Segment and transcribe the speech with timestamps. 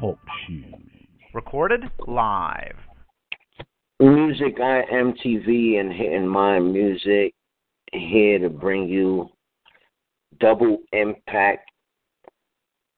[0.00, 0.74] Talk shoes.
[1.32, 2.76] Recorded live.
[4.00, 7.34] Music I MTV and Hidden Mind Music
[7.92, 9.28] here to bring you
[10.40, 11.70] double impact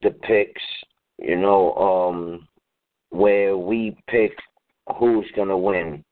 [0.02, 0.62] the picks,
[1.18, 2.48] you know, um
[3.10, 4.32] where we pick
[4.98, 6.02] who's gonna win.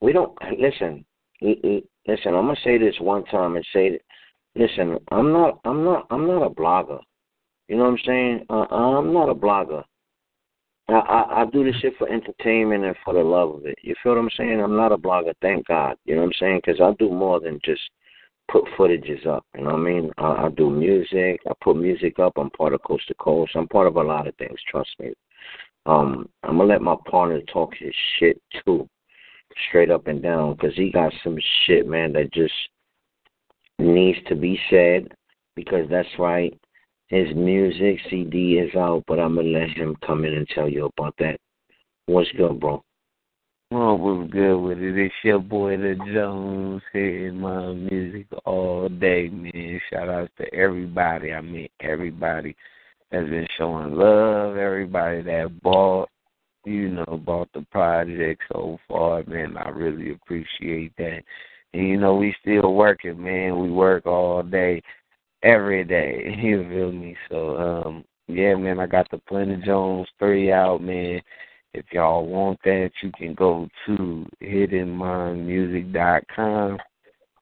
[0.00, 1.04] We don't listen.
[1.40, 4.00] Listen, I'm gonna say this one time and say, that
[4.56, 7.00] listen, I'm not, I'm not, I'm not a blogger.
[7.72, 8.46] You know what I'm saying?
[8.50, 9.82] Uh, I'm not a blogger.
[10.88, 13.78] I, I I do this shit for entertainment and for the love of it.
[13.80, 14.60] You feel what I'm saying?
[14.60, 15.96] I'm not a blogger, thank God.
[16.04, 16.60] You know what I'm saying?
[16.62, 17.80] Because I do more than just
[18.50, 19.46] put footages up.
[19.56, 20.10] You know what I mean?
[20.18, 21.40] I, I do music.
[21.48, 22.34] I put music up.
[22.36, 23.52] I'm part of Coast to Coast.
[23.54, 24.58] I'm part of a lot of things.
[24.68, 25.14] Trust me.
[25.86, 28.86] Um, I'm gonna let my partner talk his shit too,
[29.70, 32.52] straight up and down, because he got some shit, man, that just
[33.78, 35.08] needs to be said.
[35.56, 36.52] Because that's right.
[37.12, 40.86] His music CD is out, but I'm gonna let him come in and tell you
[40.86, 41.38] about that.
[42.06, 42.82] What's good, bro?
[43.70, 44.96] Well, what's good with it?
[44.96, 49.78] It's your boy the Jones hitting my music all day, man.
[49.90, 51.34] Shout out to everybody.
[51.34, 52.56] I mean everybody
[53.10, 56.08] that's been showing love, everybody that bought,
[56.64, 59.58] you know, bought the project so far, man.
[59.58, 61.20] I really appreciate that.
[61.74, 63.60] And you know, we still working, man.
[63.60, 64.80] We work all day
[65.42, 66.36] every day.
[66.42, 67.16] You feel me?
[67.30, 71.20] So um yeah, man, I got the Planet Jones three out, man.
[71.74, 76.78] If y'all want that, you can go to hiddenmindmusic.com.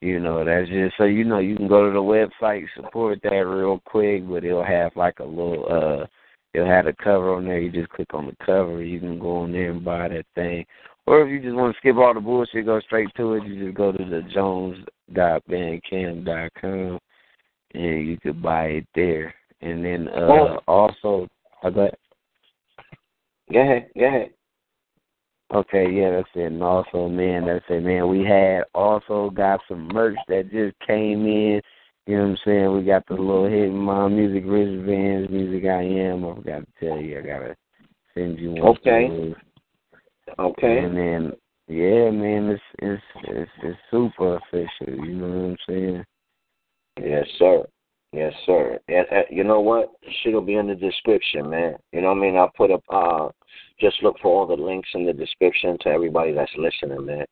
[0.01, 3.29] You know, that's just so you know you can go to the website, support that
[3.29, 6.07] real quick, but it'll have like a little uh
[6.55, 9.37] it'll have a cover on there, you just click on the cover, you can go
[9.39, 10.65] on there and buy that thing.
[11.07, 13.67] Or if you just want to skip all the bullshit, go straight to it, you
[13.67, 16.99] just go to the jones.bandcamp.com
[17.75, 19.35] and you could buy it there.
[19.61, 20.61] And then uh Oh.
[20.67, 21.29] also
[21.63, 21.95] I got
[23.53, 24.31] Go ahead, go ahead.
[25.53, 26.53] Okay, yeah, that's it.
[26.53, 28.09] And also, man, that's it, man.
[28.09, 31.61] We had also got some merch that just came in.
[32.07, 32.77] You know what I'm saying?
[32.77, 36.25] We got the little hidden my music wristbands, music I am.
[36.25, 37.57] I forgot to tell you, I gotta
[38.15, 38.69] send you one.
[38.69, 39.35] Okay.
[40.39, 40.79] Okay.
[40.79, 41.33] And then,
[41.67, 45.05] yeah, man, it's it's it's it's super official.
[45.05, 46.05] You know what I'm saying?
[47.03, 47.65] Yes, sir.
[48.13, 48.79] Yes, sir.
[48.89, 49.93] Uh, you know what?
[50.23, 51.77] Shit'll be in the description, man.
[51.93, 52.37] You know what I mean?
[52.37, 52.83] I'll put up.
[52.91, 53.29] Uh,
[53.81, 57.25] just look for all the links in the description to everybody that's listening, man.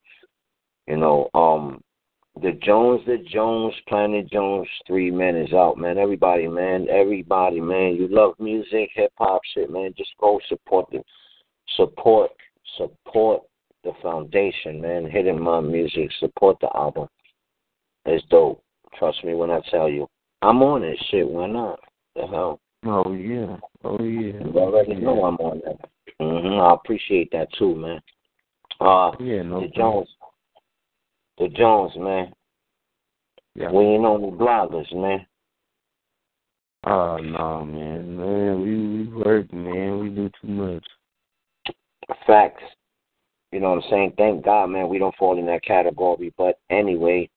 [0.86, 1.82] You know, um,
[2.40, 5.98] the Jones, the Jones, Planet Jones three man is out, man.
[5.98, 7.96] Everybody, man, everybody, man.
[7.96, 9.92] You love music, hip hop, shit, man.
[9.98, 11.02] Just go support the,
[11.76, 12.30] support,
[12.76, 13.42] support
[13.82, 15.10] the foundation, man.
[15.10, 17.08] Hidden Mind Music, support the album.
[18.06, 18.62] It's dope.
[18.98, 20.08] Trust me when I tell you.
[20.42, 21.28] I'm on it, shit.
[21.28, 21.80] Why not?
[22.14, 22.60] The hell.
[22.84, 24.40] Oh yeah, oh yeah.
[24.44, 25.78] You already know I'm on that.
[26.20, 28.00] hmm I appreciate that too, man.
[28.80, 29.62] Uh, Yeah, no.
[29.62, 30.08] the Jones,
[31.38, 32.32] the Jones, man.
[33.56, 33.72] Yeah.
[33.72, 35.26] We ain't on the bloggers, man.
[36.84, 39.98] Oh no, man, man, we we work, man.
[39.98, 40.84] We do too much.
[42.26, 42.62] Facts.
[43.50, 44.12] You know what I'm saying?
[44.16, 46.32] Thank God, man, we don't fall in that category.
[46.36, 47.28] But anyway,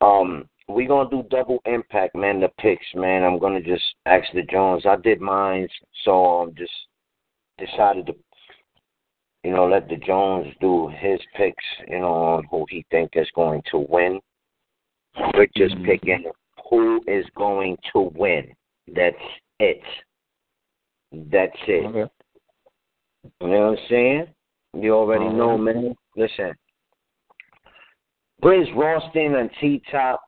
[0.00, 2.40] um, we gonna do double impact, man.
[2.40, 3.22] The picks, man.
[3.22, 4.84] I'm gonna just ask the Jones.
[4.86, 5.68] I did mine,
[6.04, 6.72] so I'm just
[7.58, 8.14] decided to,
[9.44, 11.64] you know, let the Jones do his picks.
[11.86, 14.20] You know, on who he think is going to win.
[15.34, 15.84] We're just Mhm.
[15.84, 16.32] picking
[16.68, 18.54] who is going to win.
[18.88, 19.16] That's
[19.60, 19.82] it.
[21.12, 21.86] That's it.
[21.86, 22.12] Okay.
[23.40, 24.34] You know what I'm saying?
[24.74, 25.96] You already know, man.
[26.16, 26.54] Listen.
[28.42, 30.25] Brizz Rawsteen and T Top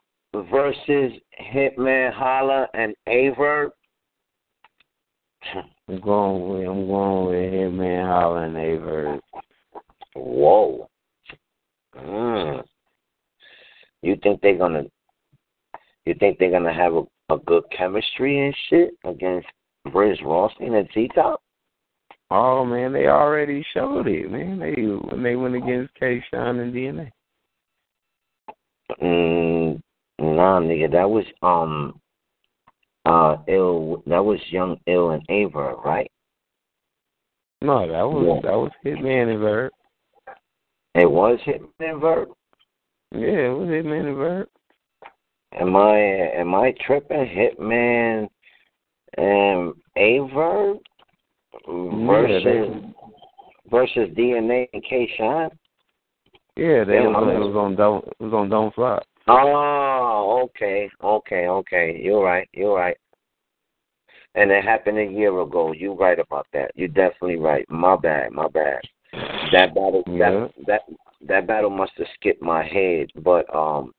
[0.51, 1.13] versus
[1.53, 3.71] Hitman Holla and Aver.
[5.89, 9.21] I'm going with I'm going with Hitman Holla and Aye Verb.
[10.15, 10.89] Whoa.
[11.97, 12.63] Mm.
[14.03, 14.85] You think they're gonna
[16.05, 19.47] you think they're gonna have a, a good chemistry and shit against
[19.87, 21.41] Brizz Rawsteen and T Top?
[22.31, 24.59] Oh man, they already showed it, man.
[24.59, 27.11] They when they went against K Shine and DNA.
[29.03, 29.81] Mm,
[30.19, 32.01] nah, nigga, that was um
[33.05, 36.11] uh ill that was young ill and Aver, right?
[37.61, 38.51] No, that was Yeah.
[38.51, 39.73] that was Hitman and Verb.
[40.95, 42.29] It was Hitman and Verb.
[43.13, 44.49] Yeah, it was Hitman and Verb.
[45.59, 47.27] Am I am I tripping?
[47.27, 48.29] Hitman
[49.17, 50.75] and Aver
[51.67, 52.95] versus they-
[53.71, 55.51] versus DNA and K Shine?
[56.57, 59.05] Yeah, they Yeah, was, it was on don't it was on Don't Flop.
[59.29, 62.01] Oh, okay, okay, okay.
[62.03, 62.49] You're right.
[62.53, 62.97] You're right.
[64.35, 65.73] And it happened a year ago.
[65.73, 66.71] You're right about that.
[66.75, 67.65] You're definitely right.
[67.69, 68.33] My bad.
[68.33, 68.81] My bad.
[69.53, 70.03] That battle.
[70.07, 70.31] Yeah.
[70.31, 70.81] That that
[71.27, 73.09] that battle must have skipped my head.
[73.23, 73.93] But um,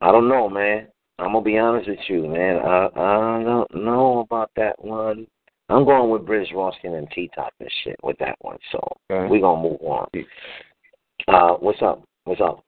[0.00, 0.88] I don't know, man.
[1.18, 2.56] I'm gonna be honest with you, man.
[2.56, 5.26] I I don't know about that one.
[5.68, 8.58] I'm going with British Roskin and T Top and shit with that one.
[8.70, 8.80] So
[9.10, 9.30] Okay.
[9.30, 10.08] we gonna move on.
[11.28, 12.02] Uh, what's up?
[12.24, 12.65] What's up?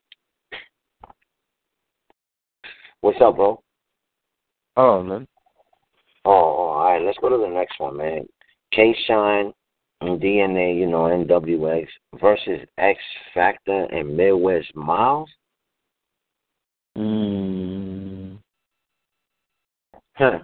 [3.01, 3.63] What's up, bro?
[4.77, 5.27] Oh man.
[6.25, 7.03] Oh, oh, all right.
[7.03, 8.27] Let's go to the next one, man.
[8.73, 9.53] K Shine
[10.01, 11.87] and DNA, you know, NWX
[12.21, 12.99] versus X
[13.35, 15.29] Factor and Midwest Miles.
[16.97, 18.39] Mm.
[20.15, 20.41] Huh.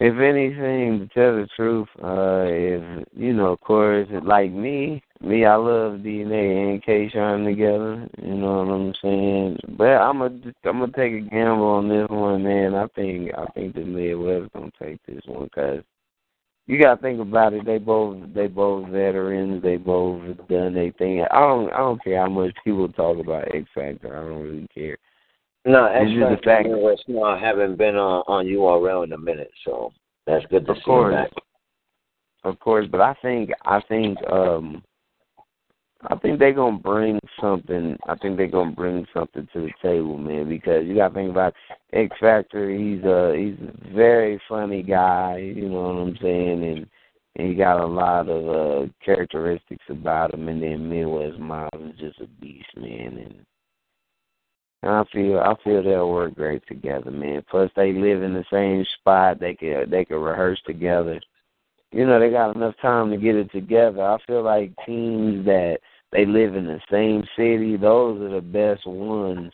[0.00, 5.44] If anything, to tell the truth, uh, if you know, of course, like me, me,
[5.44, 8.08] I love DNA and K Shine together.
[8.22, 9.58] You know what I'm saying?
[9.76, 12.76] But I'm gonna, I'm gonna take a gamble on this one, man.
[12.76, 15.82] I think, I think the Midwest gonna take this one because
[16.68, 17.66] you gotta think about it.
[17.66, 19.64] They both, they both veterans.
[19.64, 21.24] They both done their thing.
[21.28, 24.16] I don't, I don't care how much people talk about X Factor.
[24.16, 24.96] I don't really care.
[25.64, 29.50] No, X the fact- and Midwest Miles haven't been on on URL in a minute,
[29.64, 29.92] so
[30.26, 31.14] that's good to Of see course.
[31.14, 31.32] that.
[32.44, 34.82] Of course, but I think I think um
[36.08, 40.16] I think they're gonna bring something I think they're gonna bring something to the table,
[40.16, 41.54] man, because you gotta think about
[41.92, 46.86] X Factor, he's a he's a very funny guy, you know what I'm saying, and
[47.36, 51.98] and he got a lot of uh characteristics about him and then Midwest Miles is
[51.98, 52.68] just a beast,
[54.82, 57.42] and I feel I feel they'll work great together, man.
[57.50, 61.20] Plus they live in the same spot, they could they could rehearse together
[61.92, 64.02] you know, they got enough time to get it together.
[64.02, 65.78] I feel like teams that
[66.12, 69.52] they live in the same city, those are the best ones.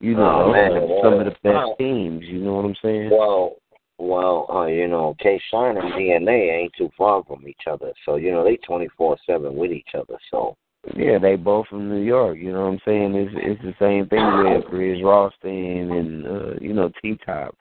[0.00, 1.74] You know, Oh, man, some of the best wow.
[1.78, 2.24] teams.
[2.24, 3.10] You know what I'm saying?
[3.10, 3.56] Well,
[3.98, 8.16] well, uh, you know, K Shine and DNA ain't too far from each other, so
[8.16, 10.18] you know they twenty four seven with each other.
[10.30, 10.54] So
[10.94, 12.38] Yeah, they both from New York.
[12.38, 13.14] You know what I'm saying?
[13.14, 17.56] It's it's the same thing with Bridge Ralston and uh, you know T Top.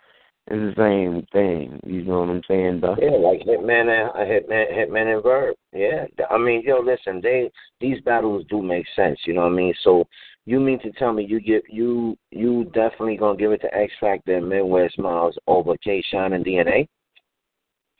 [0.47, 1.79] It's the same thing.
[1.85, 2.81] You know what I'm saying?
[2.81, 2.95] Though?
[2.99, 5.55] Yeah, like Hitman and uh, Hitman, Hitman and Verb.
[5.73, 7.49] Yeah, I mean, yo, listen, they
[7.81, 9.17] these battles do make sense.
[9.25, 9.73] You know what I mean?
[9.83, 10.05] So
[10.45, 13.91] you mean to tell me you give you you definitely gonna give it to X
[13.99, 16.87] Factor and Midwest Miles over K Shine and DNA?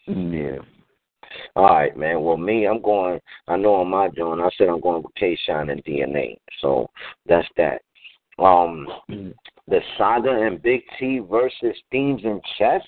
[0.06, 0.60] Yeah.
[1.56, 2.22] All right, man.
[2.22, 3.20] Well, me, I'm going.
[3.48, 6.38] I know on my joint, I said I'm going with K Shine and DNA.
[6.62, 6.90] So
[7.28, 7.82] that's that.
[8.38, 8.88] Um,
[9.68, 12.82] the Saga and Big T versus Steams and Chess.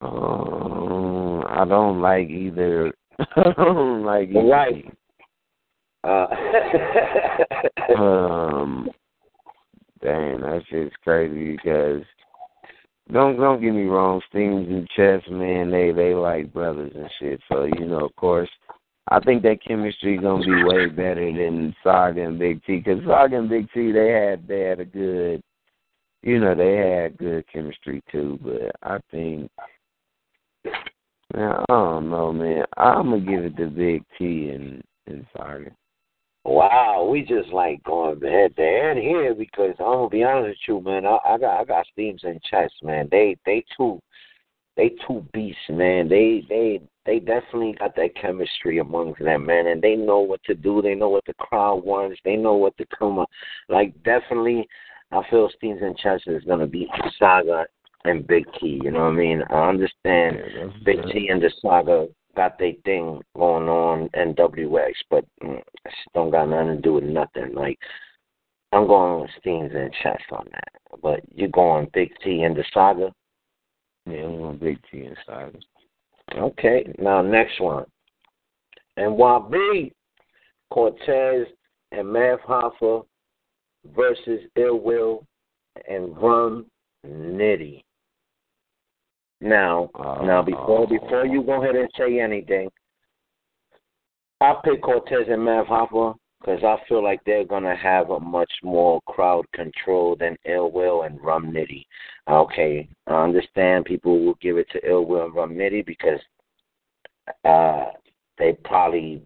[0.00, 2.92] Um, I don't like either.
[3.18, 4.44] I don't like either.
[4.44, 4.94] Right.
[6.04, 6.26] Uh,
[7.96, 8.90] Um,
[10.02, 12.02] dang, that's just crazy because
[13.12, 17.40] don't don't get me wrong, Steams and Chess, man, they they like brothers and shit.
[17.48, 18.50] So you know, of course,
[19.08, 23.38] I think that chemistry gonna be way better than Saga and Big T because Saga
[23.38, 25.42] and Big T they had they had a good,
[26.22, 28.38] you know, they had good chemistry too.
[28.42, 29.50] But I think.
[31.34, 32.64] Man, I don't know, man.
[32.78, 35.70] I'm gonna give it to Big T and and Saga.
[36.44, 40.76] Wow, we just like going head to head here because I'm gonna be honest with
[40.76, 41.04] you, man.
[41.04, 43.08] I, I got I got Steams and Chess, man.
[43.10, 44.00] They they two
[44.76, 46.08] they two beasts, man.
[46.08, 50.54] They they they definitely got that chemistry amongst them, man, and they know what to
[50.54, 50.80] do.
[50.80, 52.20] They know what the crowd wants.
[52.24, 53.28] They know what to come up.
[53.68, 54.66] Like definitely,
[55.10, 57.66] I feel Steams and Chess is gonna beat Saga
[58.04, 58.80] and Big T.
[58.82, 59.42] You know what I mean?
[59.50, 60.38] I understand.
[60.54, 62.06] Yeah, Big T and the Saga
[62.38, 65.60] got their thing going on in WX, but mm,
[66.14, 67.52] don't got nothing to do with nothing.
[67.52, 67.76] Like
[68.70, 72.64] I'm going with Steams and Chess on that, but you're going Big T and the
[72.72, 73.12] Saga.
[74.06, 75.58] Yeah, I'm going Big T and Saga.
[76.36, 77.84] Okay, now next one.
[78.96, 79.90] And NYB
[80.70, 81.46] Cortez
[81.90, 83.04] and Math Hoffa
[83.96, 85.26] versus Ill Will
[85.88, 86.66] and Rum
[87.04, 87.82] Nitty.
[89.40, 90.86] Now, Oh, now before oh.
[90.86, 92.68] before you go ahead and say anything,
[94.40, 98.52] I pick Cortez and Math Hoffa because I feel like they're gonna have a much
[98.62, 101.84] more crowd control than Ill Will and Rum Nitty.
[102.28, 106.20] Okay, I understand people will give it to Ill Will and Rum Nitty because
[107.44, 107.86] uh,
[108.38, 109.22] they probably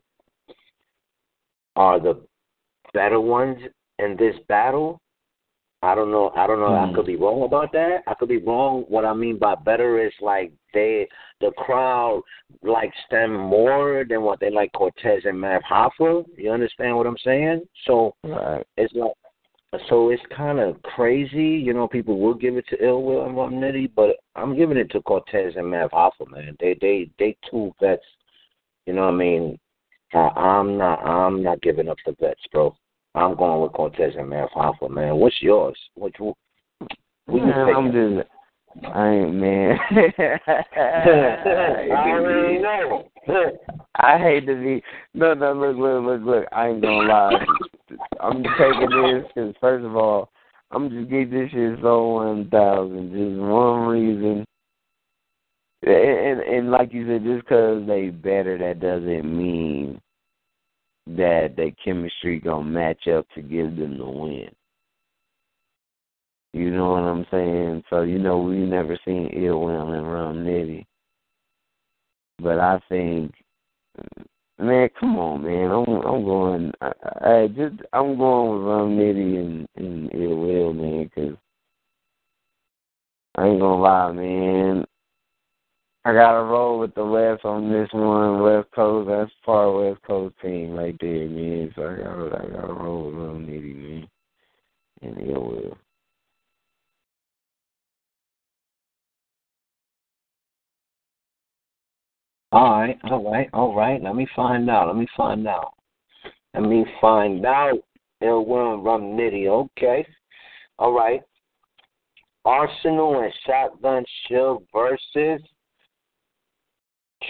[1.77, 2.21] are the
[2.93, 3.59] better ones
[3.99, 5.01] in this battle.
[5.83, 6.31] I don't know.
[6.37, 6.69] I don't know.
[6.69, 6.91] Mm.
[6.91, 8.03] I could be wrong about that.
[8.07, 8.85] I could be wrong.
[8.89, 11.09] What I mean by better is like they,
[11.41, 12.23] the crowd
[12.63, 16.25] likes them more than what they like Cortez and Math Hoffa.
[16.37, 17.63] You understand what I'm saying?
[17.87, 18.65] So right.
[18.77, 19.13] it's like,
[19.89, 21.43] so it's kind of crazy.
[21.43, 24.77] You know, people will give it to Ill Will and Rum Nitty, but I'm giving
[24.77, 26.57] it to Cortez and Math Hoffa, man.
[26.61, 28.03] They, they, they two vets.
[28.87, 29.59] You know what I mean?
[30.15, 31.01] Uh, I'm not.
[31.05, 32.77] I'm not giving up the vets, bro.
[33.15, 35.17] I'm going with Cortez and Math Hoffa, man.
[35.17, 35.79] What's yours?
[35.95, 36.35] What you?
[37.27, 38.29] What man, you I'm just.
[38.95, 39.79] I ain't man.
[39.91, 40.01] I
[42.63, 43.09] know.
[43.97, 44.83] I hate to be.
[45.13, 45.53] No, no.
[45.53, 46.45] Look, look, look, look.
[46.53, 47.45] I ain't gonna lie.
[48.21, 50.31] I'm taking this because first of all,
[50.71, 53.11] I'm just getting this shit so one thousand.
[53.11, 54.47] Just one reason.
[55.83, 60.01] And, and and like you said, just because they better, that doesn't mean
[61.07, 64.49] that their chemistry gonna match up to give them the win.
[66.53, 67.85] You know what I'm saying?
[67.91, 70.85] So you know we never seen Ill Will and Rum Nitty,
[72.39, 73.33] but I think,
[74.59, 79.39] man, come on, man, I'm I'm going, I, I just I'm going with Rum Nitty
[79.39, 81.37] and and Ill Will, man, because
[83.37, 84.85] I ain't gonna lie, man.
[86.05, 88.43] I gotta roll with the West on this one.
[88.43, 91.73] West Coast, that's far West Coast team right there, man.
[91.77, 94.09] So I gotta, I gotta roll with Lil Nitty, man,
[95.03, 95.77] and it will.
[102.51, 104.03] All right, all right, all right.
[104.03, 104.89] Let me find out.
[104.89, 105.75] Let me find out.
[106.53, 107.79] Let me find out.
[108.21, 109.47] Ill Will Rum Nitty.
[109.49, 110.07] Okay.
[110.79, 111.23] All right.
[112.45, 115.41] Arsenal and Shotgun Suge versus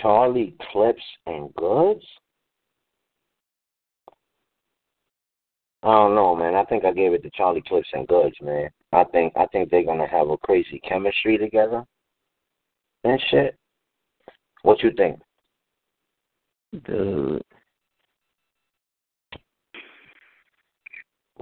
[0.01, 2.05] Charlie Clips and Goodz?
[5.83, 6.55] I don't know, man.
[6.55, 8.71] I think I gave it to Charlie Clips and Goodz, man.
[8.93, 11.85] I think I think they're gonna have a crazy chemistry together
[13.05, 13.57] and shit.
[14.63, 15.19] What you think?
[16.87, 17.43] Dude.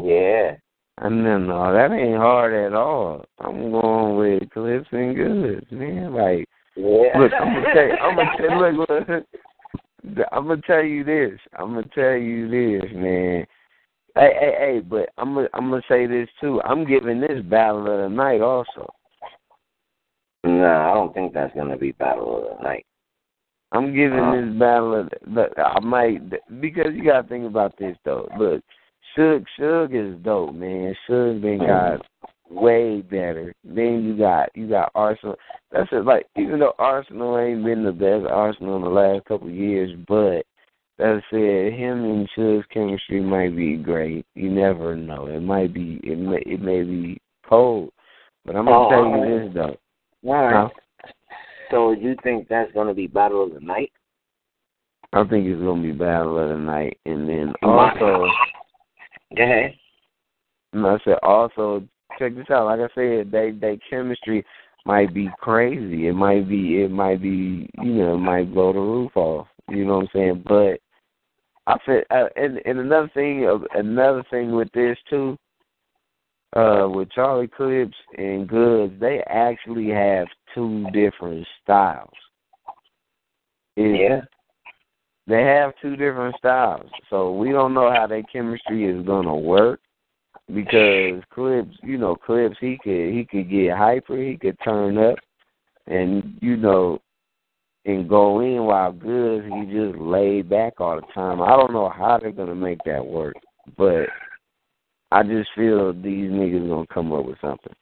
[0.03, 0.57] Yeah.
[0.99, 3.25] I know, no, that ain't hard at all.
[3.39, 6.15] I'm going with Clips and Goodz, man.
[6.15, 6.47] Like
[6.81, 7.19] yeah.
[7.19, 7.93] Look, I'm gonna tell you.
[7.93, 8.61] I'm gonna tell.
[8.61, 10.27] Look, look.
[10.33, 11.39] I'm gonna tell you this.
[11.59, 13.47] I'm gonna tell you this, man.
[14.17, 14.81] Hey, hey, hey!
[14.81, 16.61] But I'm gonna, I'm gonna say this too.
[16.63, 18.89] I'm giving this battle of the night also.
[20.45, 22.87] No, I don't think that's gonna be battle of the night.
[23.73, 26.29] I'm giving uh, this battle of the, I might
[26.61, 28.29] because you gotta think about this though.
[28.39, 28.65] Look,
[29.17, 30.95] Suge Suge is dope, man.
[31.09, 32.05] Suge been got
[32.51, 33.55] way better.
[33.65, 35.37] Then you got you got Arsenal.
[35.71, 36.05] That's it.
[36.05, 39.91] Like even though Arsenal ain't been the best Arsenal in the last couple of years,
[40.09, 40.45] but
[40.99, 44.27] that said, him and Suge's chemistry might be great.
[44.35, 45.27] You never know.
[45.29, 45.99] It might be.
[46.03, 46.43] It may.
[46.45, 47.91] It may be cold.
[48.45, 49.77] But I'm gonna oh, tell you this though.
[50.29, 50.71] All right.
[51.71, 53.93] So you think that's gonna be battle of the night?
[55.13, 58.27] I think it's gonna be battle of the night, and then also.
[59.37, 59.75] Go ahead.
[60.73, 61.83] And I said also
[62.21, 62.67] check this out.
[62.67, 64.45] Like I said, they they chemistry
[64.87, 66.09] might be crazy.
[66.09, 69.49] It might be it might be you know it might blow the roof off.
[69.69, 70.45] You know what I'm saying?
[70.47, 70.81] But
[71.67, 75.37] I said, uh, and and another thing another thing with this too.
[76.57, 82.11] Uh, with Charlie Clips and Goodz, they actually have two different styles.
[83.77, 84.21] It, yeah.
[85.29, 89.79] They have two different styles, so we don't know how their chemistry is gonna work
[90.55, 95.17] because Clips, you know, Clips, he could he could get hyper, he could turn up,
[95.87, 97.01] and you know,
[97.85, 101.41] and go in while Goodz he just laid back all the time.
[101.41, 103.35] I don't know how they're gonna make that work,
[103.77, 104.07] but
[105.11, 107.75] I just feel these niggas gonna come up with something.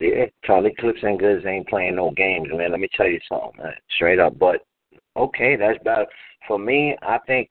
[0.00, 2.70] Yeah, Charlie Clips and Goodz ain't playing no games, man.
[2.70, 3.74] Let me tell you something, man.
[3.96, 4.38] Straight up.
[4.38, 4.64] But
[5.16, 6.06] okay, that's about
[6.46, 6.96] for me.
[7.02, 7.50] I think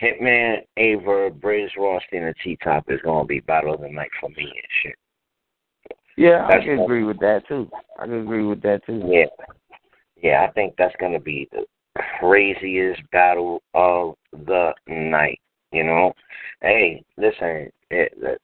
[0.00, 4.28] Hitman, Aver, Brizz Rawsteen, and T Top is gonna be battle of the night for
[4.30, 4.52] me and
[4.82, 4.94] shit.
[6.16, 7.70] Yeah, that's I can agree with that too.
[7.98, 9.02] I can agree with that too.
[9.06, 9.26] Yeah,
[10.22, 11.64] yeah, I think that's gonna be the
[12.20, 15.40] craziest battle of the night.
[15.72, 16.12] You know,
[16.62, 18.38] hey, listen, it, the,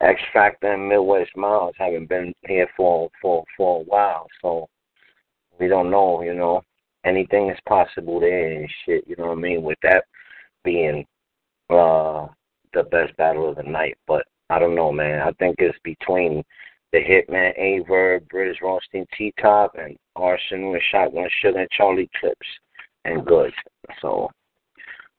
[0.00, 4.68] X Factor and Midwest Miles haven't been here for for for a while, so
[5.58, 6.22] we don't know.
[6.22, 6.62] You know,
[7.04, 9.04] anything is possible there and shit.
[9.06, 9.62] You know what I mean?
[9.62, 10.04] With that
[10.64, 11.04] being
[11.70, 12.26] uh,
[12.72, 13.96] the best battle of the night.
[14.06, 15.20] But I don't know, man.
[15.20, 16.42] I think it's between
[16.92, 22.10] the Hitman Aye Verb, Brizz Rawsteen T Top, and Arsenal and Shotgun Suge and Charlie
[22.20, 22.46] Clips
[23.04, 23.52] and Good.
[24.00, 24.30] So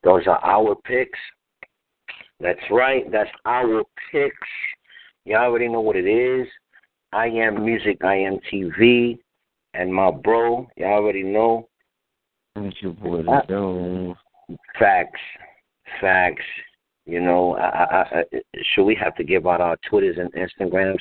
[0.02, 1.18] those are our picks.
[2.40, 3.10] That's right.
[3.10, 4.36] That's our picks.
[5.24, 6.46] You already know what it is.
[7.12, 8.04] I am music.
[8.04, 9.18] I am TV,
[9.74, 10.68] and my bro.
[10.76, 11.68] You already know.
[12.56, 14.16] It's your boy the Jones.
[14.78, 15.20] Facts,
[16.00, 16.44] facts.
[17.04, 18.24] You know, I, I, I,
[18.74, 20.98] should we have to give out our Twitters and Instagrams?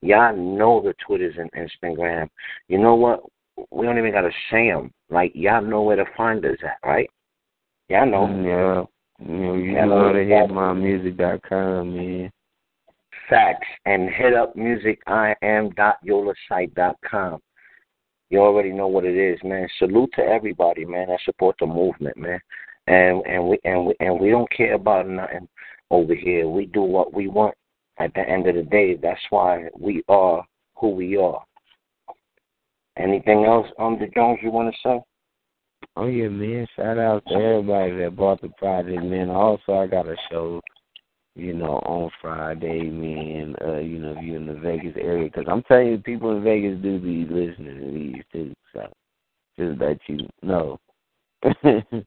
[0.00, 2.28] Y'all know the Twitters and Instagram.
[2.68, 3.24] You know what?
[3.70, 4.92] We don't even gotta say them.
[5.10, 7.10] Like y'all know where to find us at, right?
[7.88, 8.26] Y'all know.
[8.26, 8.84] Mm, yeah.
[9.26, 12.30] You know, you y'all know, to hit mymusic.com, man.
[13.30, 17.40] Facts and hit up musicim.yolasite.com.
[18.30, 19.68] You already know what it is, man.
[19.78, 21.06] Salute to everybody, man.
[21.10, 22.40] I support the movement, man.
[22.86, 25.48] And and we and we and we don't care about nothing
[25.90, 26.48] over here.
[26.48, 27.54] We do what we want.
[27.98, 30.44] At the end of the day, that's why we are
[30.76, 31.42] who we are.
[32.98, 35.00] Anything else, um, the Jones, you want to say?
[35.96, 36.66] Oh yeah, man!
[36.76, 39.30] Shout out to everybody that bought the project, man.
[39.30, 40.60] Also, I got a show
[41.36, 45.24] you know, on Friday, man, uh, you know, if you're in the Vegas area.
[45.24, 48.54] Because I'm telling you, people in Vegas do be listening to these, too.
[48.72, 48.86] So
[49.58, 50.78] just that you know.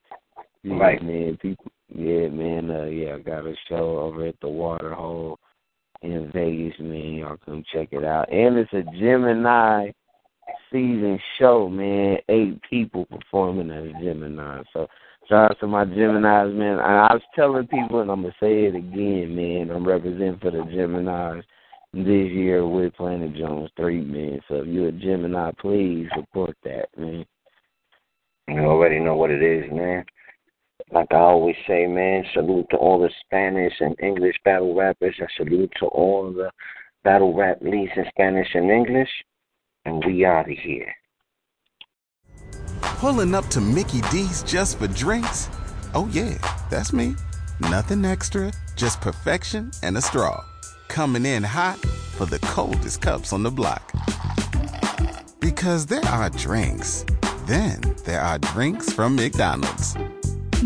[0.64, 1.04] yeah, right.
[1.04, 1.38] man.
[1.42, 2.72] People, yeah, man.
[2.72, 5.40] Uh, yeah, I got a show over at the Water Hole
[6.02, 7.14] in Vegas, man.
[7.16, 8.32] Y'all come check it out.
[8.32, 9.92] And it's a Gemini
[10.72, 12.18] season show, man.
[12.30, 14.64] Eight people performing as Gemini.
[14.74, 14.88] So
[15.30, 16.80] Shout out to my Geminis, man.
[16.80, 19.76] I was telling people, and I'm gonna say it again, man.
[19.76, 21.44] I'm representing for the Geminis
[21.94, 24.40] this year with Planet Jones Three, man.
[24.48, 27.26] So if you're a Gemini, please support that, man.
[28.48, 30.06] You already know what it is, man.
[30.92, 35.30] Like I always say, man, salute to all the Spanish and English battle rappers, and
[35.36, 36.50] salute to all the
[37.04, 39.10] battle rap leads in Spanish and English.
[39.86, 40.94] And we out of here.
[42.82, 45.50] Pulling up to Mickey D's just for drinks?
[45.94, 46.38] Oh, yeah,
[46.70, 47.16] that's me.
[47.60, 50.44] Nothing extra, just perfection and a straw.
[50.88, 53.92] Coming in hot for the coldest cups on the block.
[55.40, 57.06] Because there are drinks,
[57.46, 59.96] then there are drinks from McDonald's.